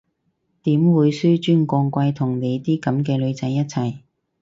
[0.63, 3.99] 點會紓尊降貴同你啲噉嘅女仔一齊？